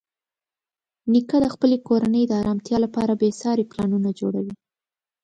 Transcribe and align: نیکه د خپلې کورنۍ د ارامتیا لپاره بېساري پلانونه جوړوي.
نیکه 1.11 1.37
د 1.43 1.47
خپلې 1.53 1.77
کورنۍ 1.87 2.23
د 2.27 2.33
ارامتیا 2.41 2.77
لپاره 2.85 3.19
بېساري 3.21 3.65
پلانونه 3.71 4.09
جوړوي. 4.19 4.53